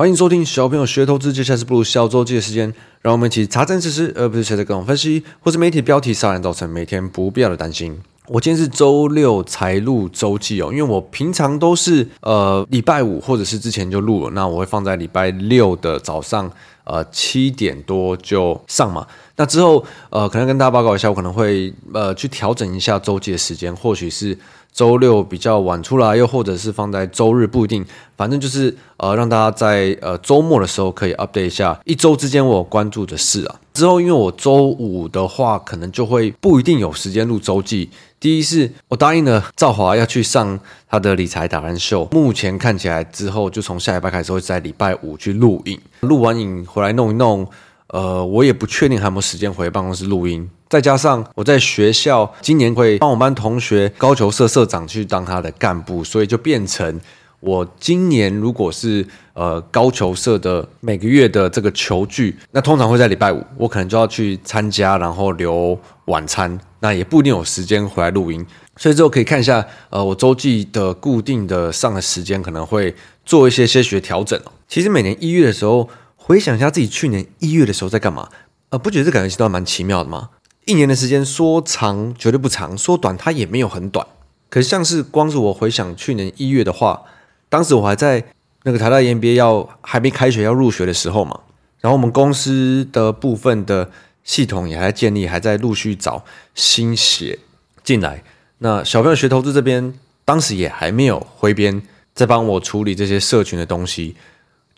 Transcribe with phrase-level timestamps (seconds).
[0.00, 8.00] 欢迎收听小朋友学投资，接下来是不如小周记的时间，让我们一起查证事实，而不是随着各种分析或是媒体标题杀人，造成每天不必要的担心。
[8.28, 16.50] 我今天是周六才录周记哦，因为我平常都是呃礼拜五或者是之前就录了，那我会放在礼拜六的早上
[16.84, 19.06] 呃七点多就上嘛。
[19.36, 24.38] 那之后呃可能跟大家报告一下，我可能会呃去调整一下周记的时间，或许是。
[24.72, 27.84] 周六比较晚出来，又或者是放在周日，不一定，
[28.16, 33.60] 反正就是呃，让大家在呃周末的时候可以 update 一下一周之间我关注的事啊。
[33.74, 37.90] 之后因为我周五的话，可能就会不一定有时间录周记。
[38.18, 47.46] 第一是我答应了赵华要去上他的理财达人秀，目前看起来之后就从下礼拜开始会在礼拜五去录影，录完影回来弄一弄。
[47.88, 50.48] 呃，我也不确定还有没有时间回办公室录音。
[50.70, 57.00] 再加上我在学校今年会帮我们班同学高球社社长去当他的干部，所以就变成
[57.40, 68.46] 我今年如果是呃高球社的每个月的这个球聚，那通常会在礼拜五，我可能就要去参加，然后留晚餐，那也不一定有时间回来录音。
[68.76, 72.94] 所以之后可以看一下，呃，我周记的固定的上的时间可能会
[73.26, 74.52] 做一些些许调整哦。
[74.68, 78.28] 其实每年一月的时候，回想一下自己去年一月的时候在干嘛，
[78.68, 80.28] 呃，不觉得这感觉都还蛮奇妙的吗？
[80.70, 84.06] 一年的时间说长绝对不长，说短它也没有很短。
[84.48, 87.02] 可是像是光是我回想去年一月的话，
[87.48, 88.22] 当时我还在
[88.62, 91.40] 那个台大 EMBA 要还没开学要入学的时候嘛，
[91.80, 93.90] 然后我们公司的部分的
[94.22, 97.40] 系统也还在建立，还在陆续找新血
[97.82, 98.22] 进来。
[98.58, 101.82] 那小朋友学投资这边当时也还没有挥鞭
[102.14, 104.14] 在帮我处理这些社群的东西。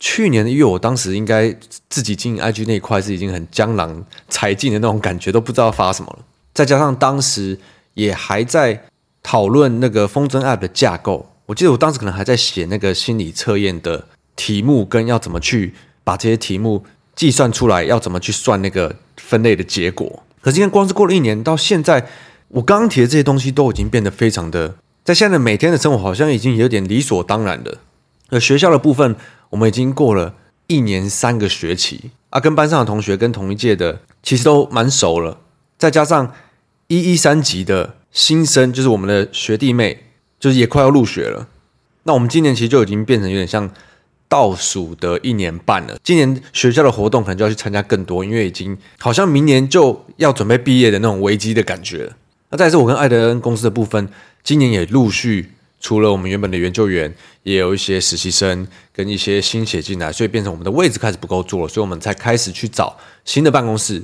[0.05, 1.55] 去年的月，我当时应该
[1.87, 6.25] 自己经营 IG 那一块是已经很江郎才尽的那种感觉，都不知道发什么了。
[6.53, 7.57] 再加上当时
[7.93, 8.83] 也还在
[9.23, 14.05] 讨论那个风筝 App 的架构，我记得我当时可能还在写那个心理测验的
[14.35, 16.83] 题目，跟要怎么去把这些题目
[17.15, 20.21] 计算出来，要怎么去算那个分类的结果。
[20.41, 22.05] 可是，现在光是过了一年，到现在，
[22.49, 24.75] 我刚刚提的这些东西都已经变得非常的，
[25.05, 27.77] 在现在每天的生活，好像已经有点理所当然了。
[28.31, 29.15] 而学校的部分。
[29.53, 30.33] 我们已经过了
[30.65, 35.37] 一年三个学期啊，跟班上的同学跟同一届的其实都蛮熟了，
[35.77, 36.33] 再加上
[36.87, 40.05] 一一三级的新生，就是我们的学弟妹，
[40.39, 41.47] 就是也快要入学了。
[42.01, 43.69] 那我们今年其实就已经变成有点像
[44.27, 45.95] 倒数的一年半了。
[46.03, 52.13] 今年学校的活动可能就要去参加更多，因为已经好像明年就要准备毕业的那种危机的感觉了。
[52.49, 54.09] 那再次我跟艾德恩公司的部分，
[54.43, 55.51] 今年也陆续。
[55.83, 57.13] 除了我们原本的研究员，
[57.43, 62.95] 也有一些实习生跟一些新血进来，所以变成我们的位置开始不够坐了，所以我们才开始去找
[63.25, 64.01] 新的办公室，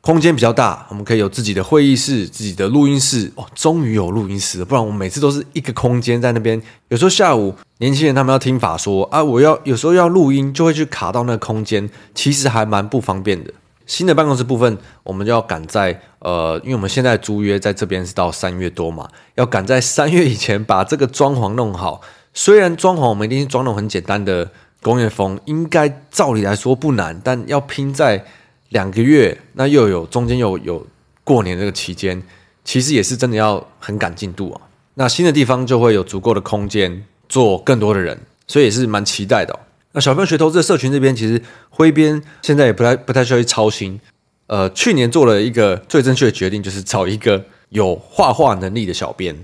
[0.00, 3.32] 空间比较大，我们可以有自己的会议室、自己的录音室。
[3.34, 6.62] 哦，终于有录音室了，不然我们每次都是一个空间在那边。
[6.88, 13.52] 有时候下午年轻人他们要听法说啊，我要有时候要录音，就会去卡到那个空间，其实还蛮不方便的。
[13.88, 22.02] 新的办公室部分，我们就要赶在呃，因为我们现在租约在这边是到三月多嘛，要赶在三月以前把这个装潢弄好。
[22.34, 24.48] 虽然装潢我们一定是装那种很简单的
[24.82, 28.24] 工业风，应该照理来说不难，但要拼在
[28.68, 30.86] 两个月，那又有中间又有
[31.24, 32.22] 过年这个期间，
[32.62, 34.60] 其实也是真的要很赶进度啊。
[34.94, 39.58] 那新的地方就会有足够的空间坐更多的人，所以也是蛮期待的。
[39.98, 44.00] 那小朋友学投资的社群这边，其实挥边现在也不太不太需要去操心。
[44.46, 49.36] 呃，去年做了一个最正确的决定，就是找一个有画画能力的小编。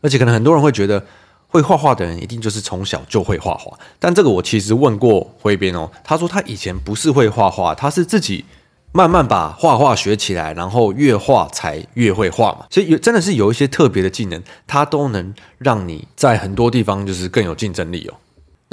[0.00, 1.00] 而且可能很多人会觉得，
[1.46, 3.78] 会画画的人一定就是从小就会画画。
[4.00, 8.44] 但这个我其实问过挥边哦，他说他以前不是会画画，他是自己
[8.90, 12.66] 慢慢把画画学起来，然后越画才越会画嘛。
[12.68, 18.14] 所以有真的是有一些特别的技能，它都能让你在很多地方就是更有竞争力哦。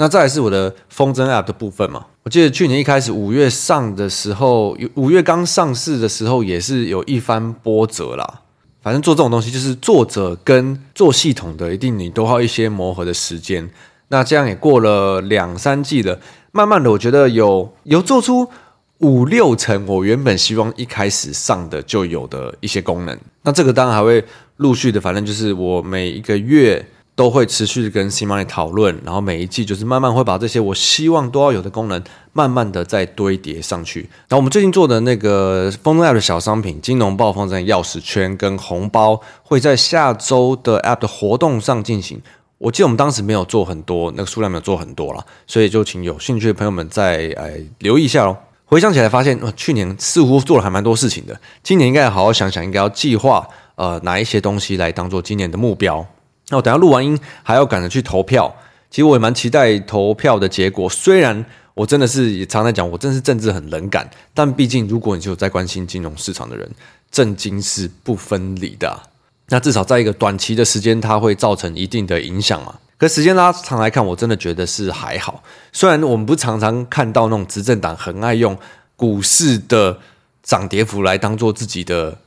[0.00, 8.42] 那再来是我的风筝 App 的部分嘛，我记得去年一开始五月上的时候，五月刚上市的时候也是有一番波折啦。
[8.80, 13.68] 反正做这种东西，就是作者跟做系统的，一定你都要一些磨合的时间。
[14.06, 16.20] 那这样也过了两三季了，
[16.52, 18.48] 慢慢的我觉得有有做出
[18.98, 23.18] 五六成我原本希望一开始上的就有的一些功能。
[23.42, 24.24] 那这个当然还会
[24.58, 26.86] 陆续的，反正就是我每一个月。
[27.18, 32.00] 都会持续跟 CMoney 讨论，然后每一季就是慢慢会把这些我希望都要有的功能，
[32.32, 34.02] 慢慢的再堆叠上去。
[34.28, 42.22] 然后我们最近做的那个风筝 App 的小商品，金融暴风筝钥匙圈跟红包，会在下周的 App 的活动上进行。
[42.58, 48.36] 我记得我们当时没有做很多，那个数量没有做很多了，所以就请有兴趣的朋友们再哎留意一下喽。
[48.66, 53.44] 回想起来发现，去年似乎做了还蛮多事情的，今年应该要好好想想，应该要计划
[53.74, 56.06] 呃哪一些东西来当做今年的目标。
[56.50, 58.54] 那我等下录完音还要赶着去投票，
[58.90, 60.88] 其实我也蛮期待投票的结果。
[60.88, 64.08] 虽然我真的是也常常讲，我真是政治很冷感。
[64.32, 66.68] 但毕竟，如果你是有在关心金融市场的人，
[67.10, 68.98] 政经是不分离的。
[69.50, 72.74] 那至少在一个短期的时间，它会造成一定的影响嘛。
[72.96, 75.42] 可时间拉长来看，我真的觉得是还好。
[75.72, 78.58] 虽然我们不常常看到那种执政党很爱用
[78.96, 79.96] 股市的
[80.42, 82.18] 涨跌幅来当做自己的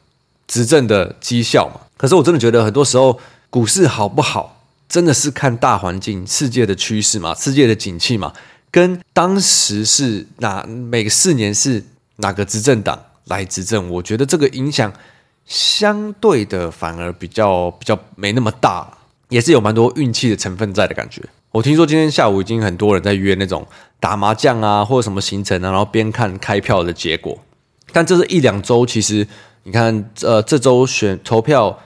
[0.48, 3.20] 执政的绩效嘛，可是我真的觉得很多时候
[3.52, 8.32] 股市好不好，真的是看大环境、世界的趋势嘛，世界的景气嘛。
[8.72, 11.84] 跟当时是哪每个四年是
[12.16, 14.92] 哪个执政党来执政，我觉得这个影响
[15.46, 18.90] 相对的反而比较比较没那么大，
[19.28, 21.22] 也是有蛮多运气的成分在的感觉。
[21.52, 23.68] 我听说今天下午已经很多人在约那种
[24.00, 27.38] 打麻将啊，或者什么行程啊，然后边看开票的结果。
[27.92, 29.28] 但这是一两周，其实
[29.64, 31.78] 你看，呃，这周选投票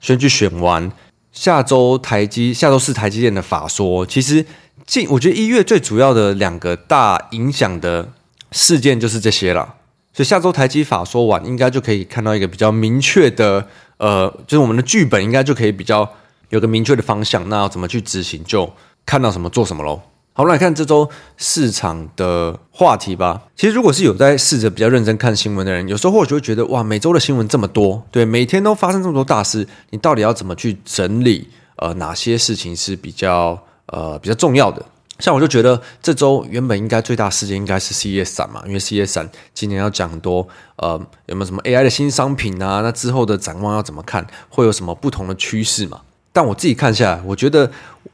[0.00, 0.90] 选举选完，
[1.32, 4.46] 下周台积下周四台积电的法说，其实。
[4.86, 8.08] 近，我觉得一月最主要的两个大影响的
[8.50, 9.76] 事件就是这些了。
[10.12, 13.64] 所以下周台积法说完，应该就可以看到一个比较明确的，
[13.98, 16.10] 呃，就是我们的剧本应该就可以比较
[16.48, 17.48] 有个明确的方向。
[17.48, 18.68] 那要怎么去执行，就
[19.06, 20.02] 看到什么做什么喽。
[20.32, 23.42] 好，我们来看这周市场的话题吧。
[23.56, 31.48] 其实如果是有在试着比较认真看新闻的人，有时候或许会觉得，哇，每周的新闻这么多，对，每天都发生这么多大事，你到底要怎么去整理？
[31.76, 33.58] 呃，哪些事情是比较？
[33.92, 34.80] 呃，比较重要的，
[35.18, 40.92] 像我就觉得这周原本应该最大事件应该是 CES 展嘛，因为 CES 展今年要讲很多，呃，
[41.26, 42.82] 有没有什么 AI 的新商品啊？
[42.82, 44.24] 那之后的展望要怎么看？
[44.48, 46.02] 会有什么不同的趋势嘛？
[46.32, 47.68] 但我自己看下来，我觉得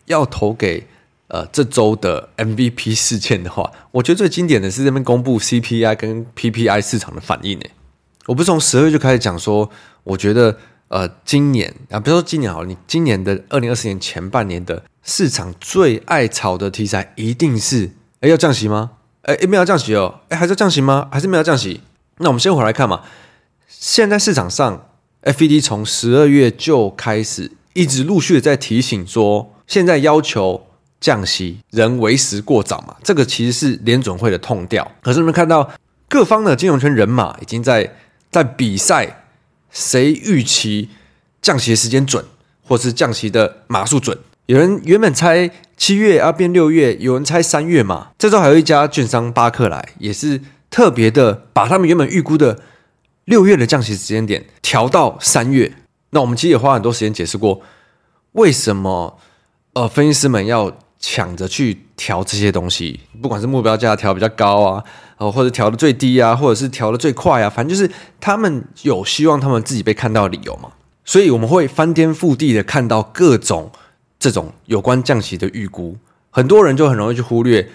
[0.06, 0.86] 要投给
[1.28, 7.70] 呃这周的 MVP 事件的话，我觉得最经典的是这边公布 CPI 跟 PPI 市场的反应诶。
[8.26, 9.70] 我不是从十二月就开始讲说，
[10.04, 10.58] 我觉得
[10.88, 14.82] 呃今年啊，比如说今年好了，你今年的二零二四年前半年的。
[15.08, 18.90] 市场最爱炒的题材一定是，哎，要降息吗？
[19.22, 21.08] 哎，没有降息哦，哎，还是降息吗？
[21.12, 21.80] 还是没有降息？
[22.18, 23.02] 那我们先回来看嘛。
[23.68, 24.88] 现在市场上
[25.22, 30.65] ，FED 从十二月就开始一直陆续的在提醒说，现在要求
[31.00, 32.96] 降息仍为时过早嘛。
[33.02, 34.90] 这个其实是联准会的痛调。
[35.02, 35.70] 可是我们看到
[36.08, 37.96] 各方的金融圈人马已经在
[38.30, 39.24] 在比赛，
[39.70, 40.88] 谁预期
[41.42, 42.24] 降息时间准，
[42.62, 44.16] 或是降息的码数准？
[44.46, 48.10] 有人原本猜七月要变六月，有人猜三月嘛。
[48.16, 50.40] 这周还有一家券商巴克莱，也是
[50.70, 52.60] 特别的把他们原本预估的
[53.24, 55.72] 六月的降息时间点调到三月。
[56.10, 57.60] 那我们其实也花很多时间解释过，
[58.32, 59.18] 为什么
[59.72, 64.84] 呃分析师们要抢着去调这些东西，不管是目标价调比较高啊，
[65.18, 67.90] 哦或者调的最低啊，或者是调的最快啊，反正就是
[68.20, 70.70] 他们有希望他们自己被看到的理由嘛。
[71.04, 73.70] 所以我们会翻天覆地的看到各种。
[74.18, 75.94] 这种有关降息的预估，
[76.30, 77.68] 很多人就很容易去忽略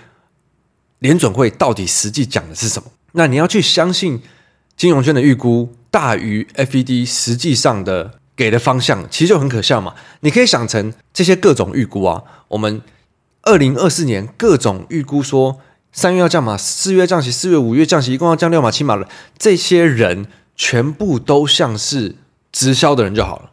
[0.98, 2.90] 联准会到底实际讲的是什么。
[3.12, 4.20] 那你要去相信
[4.76, 9.94] 金融圈的预估大于 FED 实际上的给的方向，其实就很可笑嘛。
[10.22, 12.82] 你可以想成这些各种预估啊，我们
[13.44, 15.60] 二零二四年各种预估说
[15.92, 19.08] 三月要降码，四月降息，四月五月降息，一共要降六码七码了。
[19.38, 22.16] 这些人全部都像是
[22.52, 23.52] 直销的人就好了。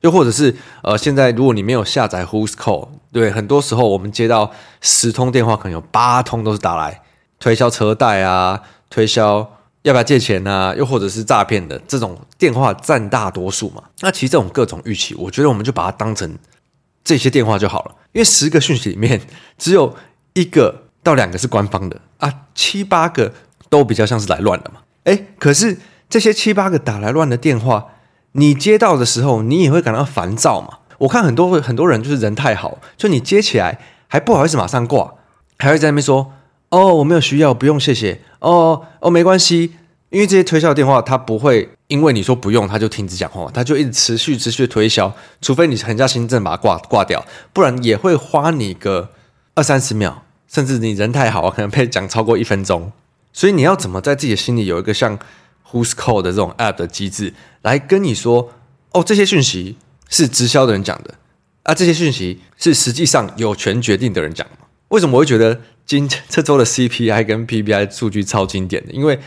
[0.00, 7.02] 又或者是呃，现在如果你没有下载 Who's Call，对，很多时候我们接到十通电话，可能有八通都是打来
[7.38, 13.82] 推销车贷啊，推销要不要借钱啊，又或者是诈骗的这种电话占大多数嘛。
[14.00, 16.34] 那其实这种各种预期，我觉得我们就把它当成
[17.04, 19.20] 这些电话就好了，因为十个讯息里面
[19.58, 19.96] 只有
[20.34, 23.32] 一个到两个是官方的啊，七八个
[23.68, 24.80] 都比较像是来乱的嘛。
[25.04, 25.78] 诶，可是
[26.08, 27.86] 这些七八个打来乱的电话。
[28.34, 30.78] 你接到的时候，你也会感到烦躁嘛？
[30.98, 35.14] 我看很多很多人就是人太好，就你接起来还不好意思马上挂，
[35.58, 36.32] 还会在那边说
[36.70, 39.74] ：“哦，我没有需要，不用，谢谢。”哦哦，没关系，
[40.10, 49.10] 因为这些推销电话，他不会因为你说不用，他就停止讲话，他就一直持续持续推销，除非你狠下心真把它挂挂掉，不然也会花你个
[49.54, 52.92] 二三十秒，甚至你人太好，可能被讲超过一分钟。
[53.32, 55.16] 所以你要怎么在自己的心里有一个像
[55.70, 58.52] ？Who's Call 的这种 App 的机制来跟你说
[58.90, 59.76] 哦，这些讯息
[60.08, 61.14] 是直销的人讲的
[61.62, 64.54] 啊，这些讯息是实际上有权决定的人讲的。
[64.88, 68.92] 为什么我会觉得今这周的 CPI 跟 PPI 数据超经典的？
[68.92, 69.20] 因为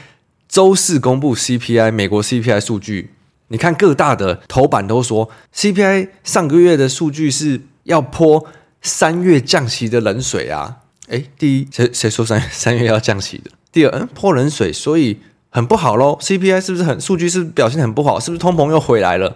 [0.53, 3.09] 周四公布 CPI 美国 CPI 数据，
[3.47, 8.45] 你看各大的头版都说 CPI 上个月的数据是要泼
[8.79, 10.77] 三月降息的冷水啊！
[11.07, 13.49] 诶，第一，谁谁说三 三月要降息的？
[13.71, 15.17] 第二，嗯，泼冷水，所以。
[15.49, 18.19] 很不好喽，CPI 是不是很数据是不是表现很不好？
[18.19, 19.35] 是不是通膨又回来了？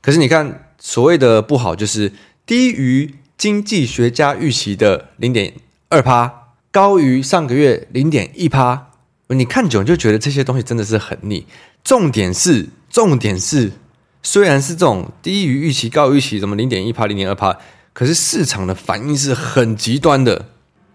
[0.00, 2.12] 可是你看，所谓的不好就是
[2.44, 5.54] 低于经济学家预期的零点
[5.88, 8.85] 二趴，高于上个月零点一趴。
[9.28, 11.46] 你看久你就觉得这些东西真的是很腻。
[11.82, 13.72] 重点是，重点是，
[14.22, 17.56] 虽然是这种低于预期、高于预期，什么零点一帕、零点二帕，
[17.92, 20.46] 可是市场的反应是很极端的。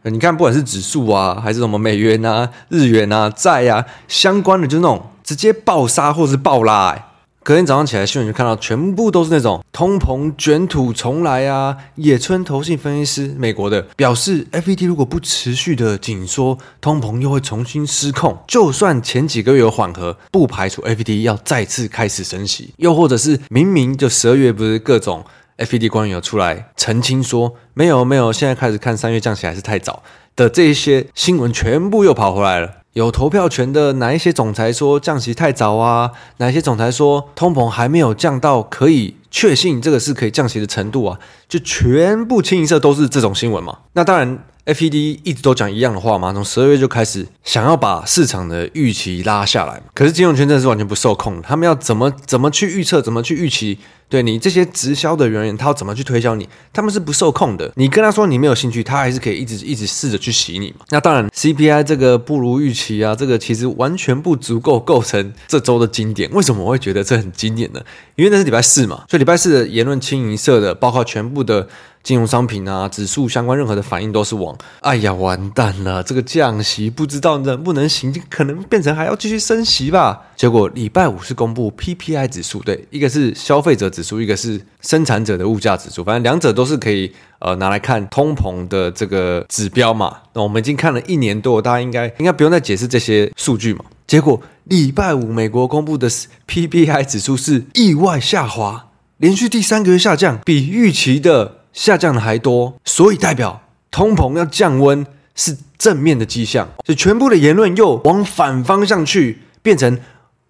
[0.04, 7.06] 你看，不管是指数啊，还是什么美元啊、日元啊、债啊相关的，就那种直接爆杀或是爆拉，欸。
[7.44, 11.76] 隔天早上起来，新闻就看到全部都是那种通膨卷土重来啊！
[11.96, 18.38] 野村投信分析师，美国的表示，FED 如果不持续的紧缩，通膨又会重新失控。
[18.48, 22.76] 就算前几个月有缓和，不排除 FED 要再次开始升息。
[22.78, 25.26] 又或者是明明就十二月不是各种
[25.58, 30.04] FED 官员有出来澄清说，没有没有，现在开始看三月降息还是太早
[30.36, 32.81] 的这一些新闻，全部又跑回来了。
[32.94, 36.12] 有投票权的哪一些总裁说降息太早啊？
[36.38, 41.18] 哪一些总裁说通膨还没有降到可以确信这个是可以降息的程度啊？
[41.48, 43.80] 就全部清一色都是这种新闻嘛？
[43.94, 49.82] 那当然，FED 一直都讲一样的话嘛，从十二月就开始想要把市场的预期拉下来。
[49.94, 53.80] 可是金融圈真的是完全不受控，他们要怎么怎么去预测，怎么去预期？
[54.12, 56.48] 对你这些直销的人员，他要怎么去推销你？
[56.74, 57.72] 他们是不受控的。
[57.78, 60.86] 你跟他说你没有兴趣，他还是可以一直一直试着去洗你嘛。
[60.90, 66.30] 那当然，CPI 这个不如预期啊，这个其实完全不足够构成这周的经典。
[66.32, 67.80] 为什么我会觉得这很经典呢？
[68.18, 71.70] 因为那是礼拜四嘛，所以礼拜四的言论清一色的，包括全部的。
[72.04, 76.02] 金融商品啊，指数相关任何的反应都是往，哎呀，完蛋了！
[76.02, 80.20] 这个降息不知道能不能行，可能变成还要继续升息吧。
[80.36, 90.18] 结果礼拜五是公布 PPI 指数，对，一个是消费者指指数，一个是生产者的物价指数，反正两者都是可以呃拿来看通膨的这个指标嘛。
[90.34, 93.86] 那我们已经看了一年多，大家应该应该不用再解释这些数据嘛。
[94.08, 96.10] 结果礼拜五美国公布的
[96.48, 101.58] PPI 指数是意外下滑，连续第三个月下降，比预期的。
[101.74, 105.06] 下降的还多，所以代表通膨要降温
[105.36, 109.98] 是正面的迹象，所以全部的言论又往反方向去，变成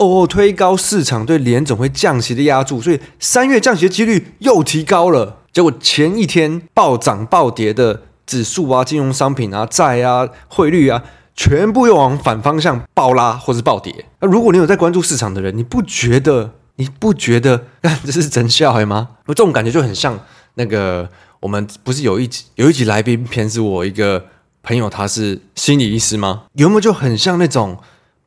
[0.06, 5.38] 哦推高市场对联总会降息的压注，所以三月降息的几率又提高了。
[5.54, 11.04] 结果前一天暴涨暴跌的指数啊、金融商品啊、债啊、汇率啊，
[11.36, 14.06] 全部又往反方向暴拉或是暴跌。
[14.20, 16.52] 那如果你有在关注市场的人，你不觉得？
[16.78, 17.66] 你不觉得
[18.06, 19.10] 这是真笑话吗？
[19.28, 20.20] 我这种感觉就很像。
[20.56, 21.08] 那个，
[21.40, 24.26] 我们不是有一集有一集来宾偏是我一个
[24.64, 26.44] 朋友，他是心理医师吗？
[26.54, 27.78] 有没有就很像那种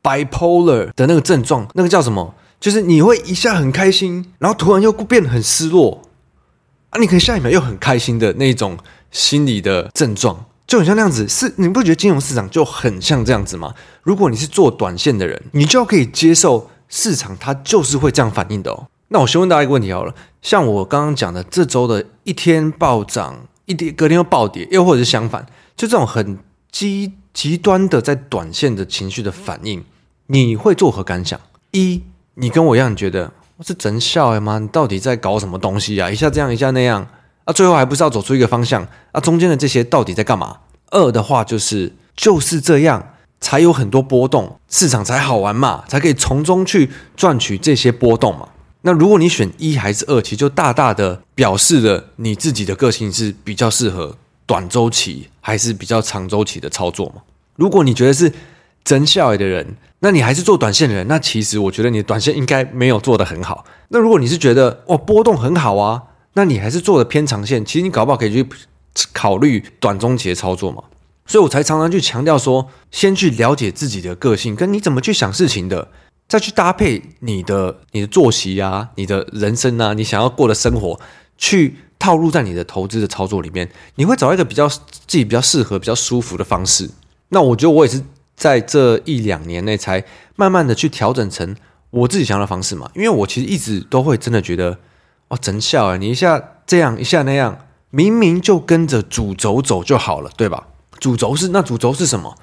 [0.04, 1.66] bipolar 的那个症状？
[1.74, 2.32] 那个叫什么？
[2.60, 6.00] 就是你会一下很开心，然后突然又变得很失落
[6.90, 7.00] 啊！
[7.00, 8.78] 你可以下一秒又很开心的那种
[9.10, 11.28] 心理的症状，就很像那样子。
[11.28, 13.74] 是你不觉得金融市场就很像这样子吗？
[14.02, 18.86] 如果你是做短线的人，你就要可以接受市场它就是会这样反应的哦。
[19.08, 25.44] 那我先问大家一个问题好了，像我刚刚讲的这周的一天暴涨，一跌隔天又暴跌，又或者是相反，
[25.76, 26.38] 就这种很
[26.72, 29.84] 极极端的在短线的情绪的反应，
[30.26, 31.38] 你会作何感想？
[31.72, 32.02] 一，
[32.34, 34.58] 你跟我一样，你觉得我是真笑哎吗？
[34.58, 36.10] 你到底在搞什么东西啊？
[36.10, 37.06] 一下这样，一下那样，
[37.44, 38.86] 啊，最后还不是要走出一个方向？
[39.12, 40.58] 啊，中间的这些到底在干嘛？
[40.90, 48.48] 二的话就是就是这样，才有很多波动，市场才好玩嘛，才可以从中去赚取这些波动嘛。
[48.82, 54.16] 那如果你选一还是二，其实就大大的表示了你自己的个性是比较适合
[54.46, 57.22] 短周期还是比较长周期的操作嘛？
[57.56, 58.32] 如果你觉得是
[58.84, 63.64] 真笑话的人，那你还是做短线的人，那其实我觉得你的短线应该没有做得很好。
[63.88, 66.02] 那如果你是觉得哦波动很好啊，
[66.34, 68.46] 那你还是做的偏长线，其实你搞不好可以去
[69.14, 70.84] 考虑短中期的操作嘛。
[71.24, 75.88] 所以我才常常去强调说，先去了解自己的个性跟你怎么去想事情的。
[76.28, 81.00] 再去搭配你的你的作息啊，你的人生啊，你想要过的生活，
[81.38, 86.90] 去套入在你的投资的操作里面，你会找一个比较自己比较适合、比较舒服的方式。
[87.30, 88.02] 那我觉得我也是
[88.36, 90.04] 在这一两年内才
[90.36, 91.54] 慢慢的去调整成
[91.90, 92.90] 我自己想要的方式嘛。
[92.94, 94.78] 因为我其实一直都会真的觉得，
[95.28, 95.96] 哦，真笑啊！
[95.96, 100.66] 你一下这样，一下那样，明明就跟着主轴走就好了，对吧？
[100.98, 102.34] 主轴是那主轴是什么？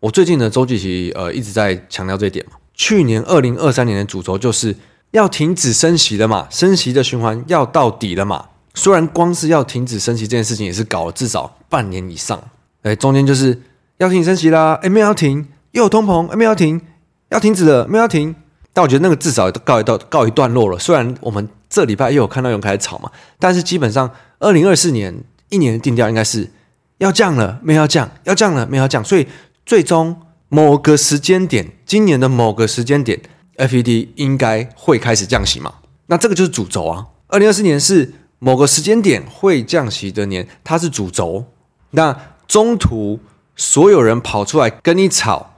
[0.00, 2.52] 我最近的周记其实呃一直在强调这一点嘛。
[2.74, 4.76] 去年二零二三年的主轴就是
[5.10, 8.46] 要停止升息了嘛，升息的循环要到底了嘛。
[8.74, 12.40] 虽然光是要停止升息这件事情也是搞了至少半年以上，
[12.82, 13.60] 哎，中间就是
[13.98, 16.80] 要停升息啦，哎，没有要停，又有通膨，哎，没有要停，
[17.28, 18.34] 要停止了，没有要停。
[18.72, 20.78] 但我觉得那个至少告一段告一段落了。
[20.78, 25.14] 虽然我们这礼拜又有看到有人开始炒嘛，但是基本上二零二四年
[25.50, 26.50] 一年的定调应该是
[26.98, 29.26] 要降了，没有要降，要降了，没有要降，所以
[29.66, 30.16] 最终。
[30.50, 33.20] 某个时间点，今年的某个时间点
[33.58, 35.74] ，FED 应该会开始降息嘛？
[36.06, 37.04] 那这个就是主轴啊。
[37.26, 41.44] 二零二四年是某个时间点会降息的年，它是主轴。
[41.90, 43.20] 那中途
[43.58, 45.56] 所有人跑出来跟你吵，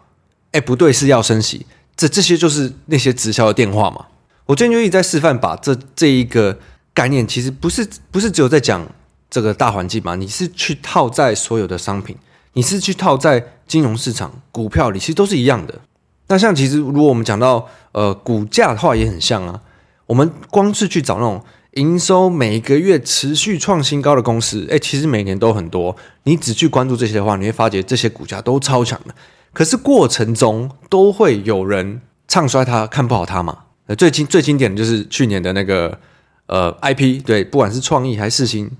[0.51, 1.67] 哎，不对，是要升息，
[1.97, 4.07] 这这些就是那些直销的电话嘛。
[4.47, 6.59] 我最近就一直在示范，把这这一个
[6.93, 8.85] 概念，其实不是不是只有在讲
[9.31, 12.17] 这个大环境嘛，你是去套在所有的商品，
[12.55, 15.75] 你是去套在金融市场、股票里，其实都是一样的。
[16.27, 19.61] 那像其实如果我们讲到呃股价的话，也很像啊。
[20.07, 21.41] 我们光是去找那种
[21.73, 25.97] 营收每个月持续创新高的公司，哎，其实每年都很多。
[26.25, 29.15] 你只去关注这些的话，你会发觉这些股价都超强的。
[29.53, 33.57] 可是过程中都会有人唱衰它，看不好它嘛。
[33.99, 35.99] 最经最经典的就是去年的那个
[36.47, 38.71] 呃 IP，对，不管是创意还是新，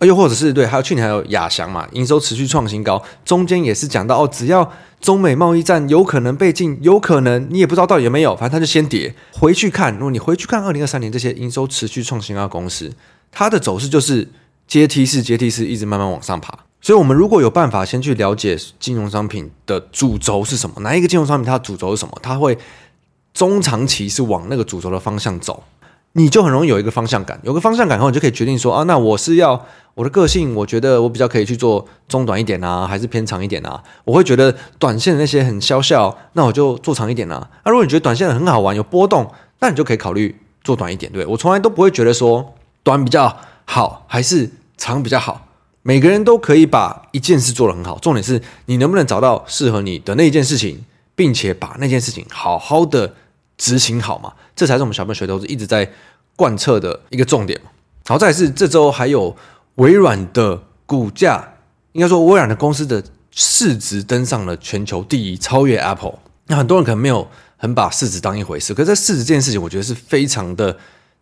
[0.00, 4.70] 又或者是对，还有去年还有亚翔嘛，营收持续创新高，中间也是讲到哦，只要
[5.00, 9.14] 中美贸易战有可能被禁，有可能你也不知道到底有没有，反正它就先跌。
[9.32, 12.92] 回去看，如果你回去看二零二三年这些营收持续创新高的公司，
[13.32, 14.28] 它的走势就是
[14.66, 16.58] 阶梯式、阶梯式，一直慢慢往上爬。
[16.82, 22.58] 所以，我们如果有办法先去了解金融商品的主轴是什么，哪一个金融商品它的主轴是什么，它会。
[23.32, 25.60] 中长期是往那个主轴的方向走，
[26.16, 29.60] 你就很容易有一个方向感，有个方向感后，你就可以决定说啊，那我是要
[29.94, 33.82] 我的个性，我觉得我比较可以去做中短一点啊，还是偏长一点啊？
[34.04, 37.50] 我会觉得短线的那些很消效，那我就做长一点啊。
[37.64, 39.28] 那如果你觉得短线的很好玩，有波动，
[39.58, 41.10] 那你就可以考虑做短一点。
[41.10, 42.54] 对，我从来都不会觉得说
[42.84, 45.48] 短比较好，还是长比较好。
[45.82, 50.84] 每个人都可以把一件事做得很好，重点是你能不能找到适合你的那一件事情，
[51.16, 53.14] 并且把那件事情好好的。
[53.56, 55.88] 执行好嘛，这才是我们小朋友学投资一直在
[56.36, 57.60] 贯彻的一个重点。
[58.06, 59.34] 好，再是这周还有
[59.76, 61.54] 微软的股价，
[61.92, 66.18] 应该说微软的公司的市值登上了全球第一，超越 Apple。
[66.48, 70.76] 那很多人可能没有很把市值当一回事，可是这市值这件事情，我觉得是非常的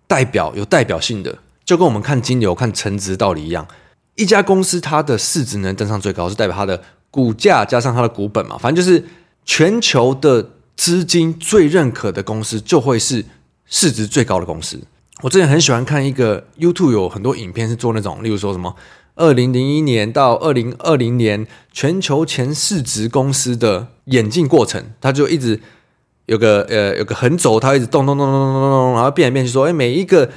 [0.07, 3.69] 代表有代表性的，就跟我们看金牛、看成值道理一样。
[4.17, 9.05] 一家公司它的市值能登上最高，是代表它的股价加上它的股本嘛，反正就是
[9.45, 10.49] 全球的。
[10.83, 13.25] 资金最认可的公司就会是
[13.67, 14.81] 市值最高的公司。
[15.21, 18.75] 我之前很喜欢看一个 YouTube，有很多影片是做那种，例如说什么
[19.15, 25.61] 二零零一年到二零二零年全球前市值公司的演进过程，它就一直
[26.27, 30.29] 有个呃有个横轴，它一直动动动动动动动，然后变来变去说，哎，每一个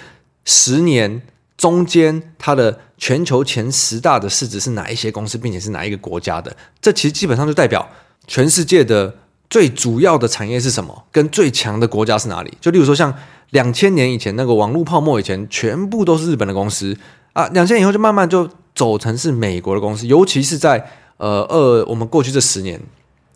[0.43, 1.23] 十年
[1.57, 6.55] 中间它的全球前十大的市值是哪一些公司，并且是哪一个国家的？
[6.79, 7.89] 这其实基本上就代表
[8.27, 9.15] 全世界的。
[9.49, 11.03] 最主要的产业是什么？
[11.11, 12.53] 跟最强的国家是哪里？
[12.59, 13.13] 就例如说，像
[13.51, 16.97] 两千年以前那个网络泡沫以前，全部都是日本的公司
[17.33, 17.47] 啊。
[17.49, 22.81] 两千年以后就慢慢就走成是美国的公司，尤其是在呃二我们过去这十年，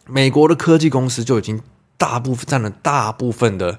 [0.08, 1.62] 美国的科技公司就已经
[1.98, 3.78] 大部分占了大部分的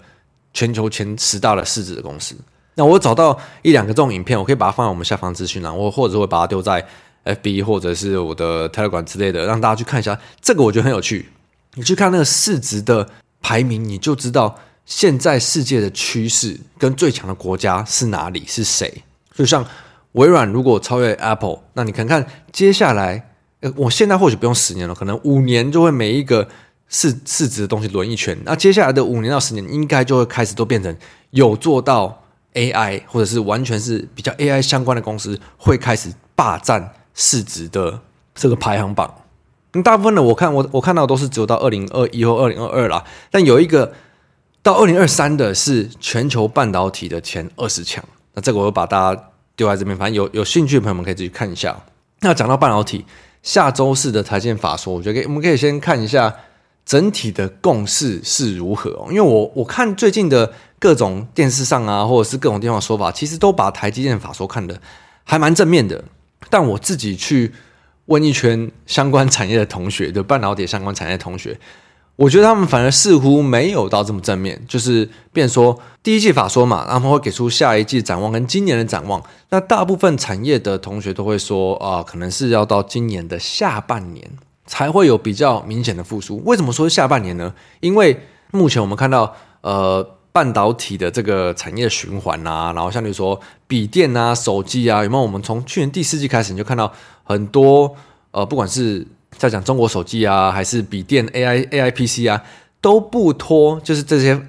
[0.54, 2.36] 全球前十大的市值的公司。
[2.76, 6.86] 那我找到一两个这种影片，我可以把它放在我们下方资讯栏，我或者会把它丢在
[7.24, 10.18] FB 或者是我的 Telegram 之类的，让大家去看一下。
[10.40, 11.28] 这个我觉得很有趣。
[11.74, 13.08] 你去看那个市值的
[13.40, 19.04] 排名，你就知道现在世界的趋势跟最强的国家是哪里，是谁。
[19.34, 19.64] 就像
[20.12, 23.30] 微软如果超越 Apple，那你看看接下来，
[23.60, 26.48] 呃，我现在或许不用十年了，可能五年就会每一个
[26.88, 28.36] 市市值的东西轮一圈。
[28.44, 30.94] 那接下来的五年到十年，应该就会开始都变成
[31.30, 38.00] 有做到 AI，或者是完全是比较 AI 相关的公司，会开始霸占市值的
[38.34, 39.14] 这个排行榜。
[39.84, 43.92] 大部分的我看我我看到都是只有到二零二一或二零二二啦，但有一个
[44.62, 48.04] 到二零二三的是全球半导体的前二十强。
[48.34, 49.22] 那这个我会把大家
[49.54, 51.84] 丢在这边，反正有有兴趣的朋友们可以自己看一下。
[52.20, 53.04] 那讲到半导体，
[53.44, 56.34] 下周四的台积电法说，我觉得我们可以先看一下
[56.84, 59.06] 整体的共识是如何。
[59.08, 64.80] 因为我我看最近的各种电视上啊，或者是各种地方的说法，其实都把台积电法说看的
[65.22, 66.02] 还蛮正面的，
[66.48, 67.52] 但我自己去。
[68.10, 71.58] 问一圈相关产业的同学，就半导体相关产业的同学，
[72.16, 74.60] 我觉得他们反而似乎没有到这么正面。
[74.68, 79.22] 就是，变说第一季法说嘛，他们会给出下一季展望跟今年的展望。
[79.50, 84.28] 那大部分产业的同学都会说啊、可能是要到今年的下半年
[84.66, 86.42] 才会有比较明显的复苏。
[86.44, 87.54] 为什么说下半年呢？
[87.78, 88.20] 因为
[88.50, 90.16] 目前我们看到，呃。
[90.32, 95.22] 半导体的这个产业循环啊，然后像你说笔电啊、手机啊，有没有？
[95.22, 96.92] 我们从去年第四季开始，你就看到
[97.24, 97.94] 很多
[98.30, 102.42] 呃，不管是在讲中国手机啊，还是笔电 AI AI PC 啊，
[102.80, 104.40] 都不拖，就是这些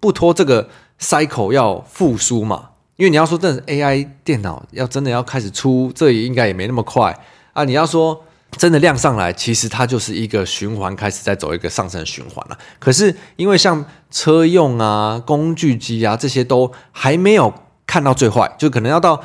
[0.00, 0.68] 不拖这个
[1.00, 2.70] cycle 要复苏嘛。
[2.96, 7.18] 因为你要说这 AI 电脑要真的要开始出，这也应该也没那么快
[7.52, 7.64] 啊。
[7.64, 8.22] 你要说。
[8.52, 12.56] 真的量上来，其实它就是一个循环，开始在走一个上升循环了。
[12.78, 17.52] 可是因为像车用啊、工具机啊这些都还没有
[17.86, 19.22] 看到最坏，就可能要到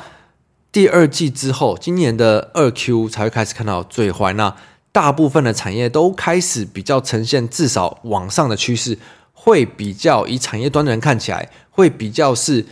[0.70, 4.32] 第二季之后，今年的二 Q 才会开始看到最坏。
[4.34, 4.54] 那
[4.90, 8.98] 大部分的产业都开始比较呈现至少往上的趋势，
[9.32, 12.66] 会比较以产业端的人看起来会比较是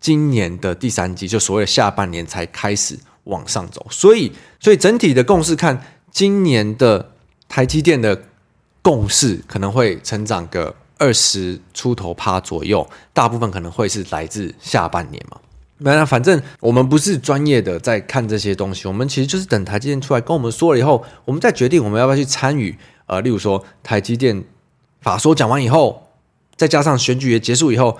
[0.00, 3.86] 今年的第三季，就所谓的下半年才开始往上走。
[3.90, 5.82] 所以，所以整体的共识看，
[6.16, 7.10] 今年的
[7.46, 8.18] 台积电的
[8.80, 15.36] 共识可能会成长个二十出头趴左右，大部分可能会是来自下半年嘛。
[15.76, 22.74] 那反正我们不是专业的在看这些东西，我们其实就是等台积电出来跟我们说了以后，我们再决定我们要不要去参与。
[23.04, 24.42] 呃，例如说台积电
[25.02, 26.08] 法说讲完以后，
[26.56, 27.98] 再加上选举也结束以后，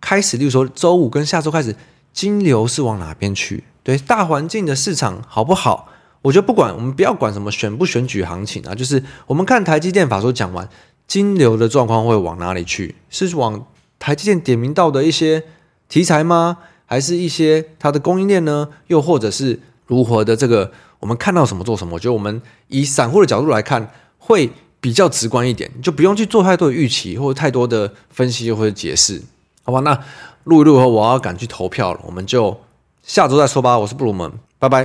[0.00, 1.74] 开始，例如说周五跟下周开始，
[2.12, 3.64] 金流是往哪边去？
[3.82, 5.88] 对，大环境的市场好不好？
[6.26, 10.68] 我觉得不管我们不要管什么选不选举行情啊，就是我们看台积电法说讲完，
[11.06, 12.96] 金流的状况会往哪里去？
[13.10, 13.64] 是往
[14.00, 15.44] 台积电点名到的一些
[15.88, 16.58] 题材吗？
[16.84, 18.68] 还是一些它的供应链呢？
[18.88, 21.94] 又或者是如何的这个，我们看到什么做什么？
[21.94, 29.22] 我觉得我们以散户的角度来看，会比较直观一点，就不用去做太多的预期或者太多的分析或者解释，
[29.62, 29.78] 好吧？
[29.78, 29.96] 那
[30.42, 32.60] 录一录后，我要赶去投票了，我们就
[33.04, 33.78] 下周再说吧。
[33.78, 34.82] 我是布鲁门，拜拜。